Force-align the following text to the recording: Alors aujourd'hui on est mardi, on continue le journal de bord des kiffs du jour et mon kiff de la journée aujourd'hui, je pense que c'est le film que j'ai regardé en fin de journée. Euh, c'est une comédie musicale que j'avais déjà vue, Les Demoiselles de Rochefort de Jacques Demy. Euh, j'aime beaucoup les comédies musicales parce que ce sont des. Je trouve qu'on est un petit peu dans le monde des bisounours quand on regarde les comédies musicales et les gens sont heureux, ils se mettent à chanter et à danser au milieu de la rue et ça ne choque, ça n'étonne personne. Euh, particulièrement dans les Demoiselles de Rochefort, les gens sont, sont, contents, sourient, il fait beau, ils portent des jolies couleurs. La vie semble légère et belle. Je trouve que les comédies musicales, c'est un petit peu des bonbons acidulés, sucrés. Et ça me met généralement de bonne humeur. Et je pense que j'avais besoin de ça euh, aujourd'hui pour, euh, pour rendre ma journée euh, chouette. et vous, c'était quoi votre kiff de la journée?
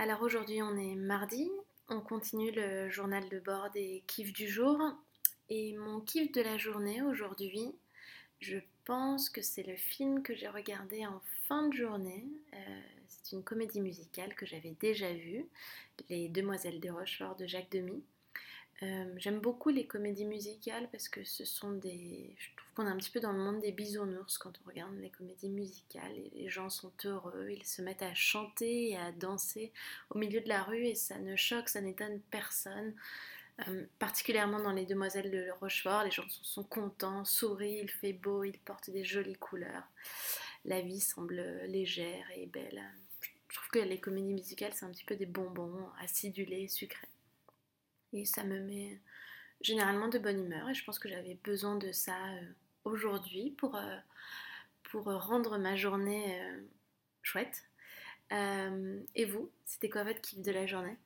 Alors 0.00 0.22
aujourd'hui 0.22 0.62
on 0.62 0.76
est 0.76 0.94
mardi, 0.94 1.50
on 1.88 2.00
continue 2.00 2.52
le 2.52 2.88
journal 2.88 3.28
de 3.30 3.40
bord 3.40 3.68
des 3.72 4.04
kiffs 4.06 4.32
du 4.32 4.46
jour 4.46 4.80
et 5.48 5.76
mon 5.76 5.98
kiff 5.98 6.30
de 6.30 6.40
la 6.40 6.56
journée 6.56 7.02
aujourd'hui, 7.02 7.74
je 8.38 8.58
pense 8.84 9.28
que 9.28 9.42
c'est 9.42 9.64
le 9.64 9.74
film 9.74 10.22
que 10.22 10.36
j'ai 10.36 10.46
regardé 10.46 11.04
en 11.04 11.20
fin 11.48 11.66
de 11.66 11.74
journée. 11.74 12.24
Euh, 12.54 12.80
c'est 13.08 13.34
une 13.34 13.42
comédie 13.42 13.80
musicale 13.80 14.36
que 14.36 14.46
j'avais 14.46 14.76
déjà 14.78 15.12
vue, 15.12 15.44
Les 16.08 16.28
Demoiselles 16.28 16.78
de 16.78 16.90
Rochefort 16.90 17.34
de 17.34 17.48
Jacques 17.48 17.72
Demy. 17.72 18.00
Euh, 18.84 19.12
j'aime 19.16 19.40
beaucoup 19.40 19.70
les 19.70 19.86
comédies 19.86 20.24
musicales 20.24 20.88
parce 20.92 21.08
que 21.08 21.24
ce 21.24 21.44
sont 21.44 21.72
des. 21.72 22.34
Je 22.38 22.54
trouve 22.56 22.72
qu'on 22.74 22.86
est 22.86 22.90
un 22.90 22.96
petit 22.96 23.10
peu 23.10 23.18
dans 23.18 23.32
le 23.32 23.38
monde 23.38 23.60
des 23.60 23.72
bisounours 23.72 24.38
quand 24.38 24.52
on 24.64 24.68
regarde 24.68 24.94
les 25.00 25.10
comédies 25.10 25.48
musicales 25.48 26.16
et 26.16 26.30
les 26.34 26.48
gens 26.48 26.70
sont 26.70 26.92
heureux, 27.04 27.48
ils 27.50 27.64
se 27.64 27.82
mettent 27.82 28.02
à 28.02 28.14
chanter 28.14 28.90
et 28.90 28.96
à 28.96 29.10
danser 29.10 29.72
au 30.10 30.18
milieu 30.18 30.40
de 30.40 30.48
la 30.48 30.62
rue 30.62 30.86
et 30.86 30.94
ça 30.94 31.18
ne 31.18 31.34
choque, 31.34 31.68
ça 31.68 31.80
n'étonne 31.80 32.20
personne. 32.30 32.94
Euh, 33.66 33.86
particulièrement 33.98 34.60
dans 34.60 34.70
les 34.70 34.86
Demoiselles 34.86 35.32
de 35.32 35.50
Rochefort, 35.60 36.04
les 36.04 36.12
gens 36.12 36.28
sont, 36.28 36.44
sont, 36.44 36.64
contents, 36.64 37.24
sourient, 37.24 37.80
il 37.82 37.90
fait 37.90 38.12
beau, 38.12 38.44
ils 38.44 38.58
portent 38.60 38.90
des 38.90 39.02
jolies 39.02 39.34
couleurs. 39.34 39.88
La 40.64 40.80
vie 40.80 41.00
semble 41.00 41.42
légère 41.66 42.24
et 42.36 42.46
belle. 42.46 42.80
Je 43.48 43.56
trouve 43.56 43.70
que 43.70 43.78
les 43.80 43.98
comédies 43.98 44.34
musicales, 44.34 44.72
c'est 44.74 44.84
un 44.84 44.90
petit 44.90 45.04
peu 45.04 45.16
des 45.16 45.26
bonbons 45.26 45.88
acidulés, 46.00 46.68
sucrés. 46.68 47.08
Et 48.12 48.24
ça 48.24 48.44
me 48.44 48.60
met 48.60 49.00
généralement 49.60 50.08
de 50.08 50.18
bonne 50.18 50.44
humeur. 50.44 50.68
Et 50.68 50.74
je 50.74 50.84
pense 50.84 50.98
que 50.98 51.08
j'avais 51.08 51.38
besoin 51.44 51.76
de 51.76 51.92
ça 51.92 52.16
euh, 52.16 52.42
aujourd'hui 52.84 53.50
pour, 53.52 53.76
euh, 53.76 53.96
pour 54.84 55.04
rendre 55.04 55.58
ma 55.58 55.76
journée 55.76 56.40
euh, 56.40 56.60
chouette. 57.22 57.64
et 58.30 59.24
vous, 59.24 59.50
c'était 59.64 59.88
quoi 59.88 60.04
votre 60.04 60.20
kiff 60.20 60.40
de 60.40 60.52
la 60.52 60.66
journée? 60.66 60.96